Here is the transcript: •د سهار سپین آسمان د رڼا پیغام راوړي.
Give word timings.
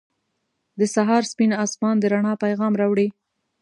•د 0.79 0.81
سهار 0.95 1.23
سپین 1.31 1.51
آسمان 1.65 1.95
د 1.99 2.03
رڼا 2.13 2.33
پیغام 2.43 2.73
راوړي. 2.81 3.07